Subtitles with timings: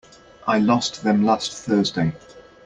[0.47, 2.13] I lost them last Thursday.